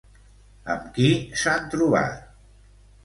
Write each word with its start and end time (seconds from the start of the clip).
Amb 0.75 0.87
qui 0.95 1.11
s'han 1.43 1.69
trobat? 1.75 2.19